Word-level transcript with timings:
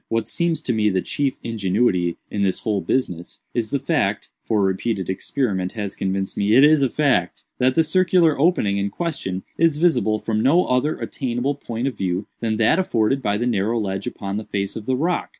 What 0.07 0.27
seems 0.27 0.63
to 0.63 0.73
me 0.73 0.89
the 0.89 1.03
chief 1.03 1.37
ingenuity 1.43 2.17
in 2.31 2.41
this 2.41 2.61
whole 2.61 2.81
business, 2.81 3.41
is 3.53 3.69
the 3.69 3.77
fact 3.77 4.29
(for 4.43 4.63
repeated 4.63 5.11
experiment 5.11 5.73
has 5.73 5.93
convinced 5.95 6.35
me 6.35 6.55
it 6.55 6.63
is 6.63 6.81
a 6.81 6.89
fact) 6.89 7.43
that 7.59 7.75
the 7.75 7.83
circular 7.83 8.39
opening 8.41 8.79
in 8.79 8.89
question 8.89 9.43
is 9.59 9.77
visible 9.77 10.17
from 10.17 10.41
no 10.41 10.65
other 10.65 10.97
attainable 10.99 11.53
point 11.53 11.85
of 11.87 11.95
view 11.99 12.25
than 12.39 12.57
that 12.57 12.79
afforded 12.79 13.21
by 13.21 13.37
the 13.37 13.45
narrow 13.45 13.79
ledge 13.79 14.07
upon 14.07 14.37
the 14.37 14.43
face 14.45 14.75
of 14.75 14.87
the 14.87 14.95
rock. 14.95 15.29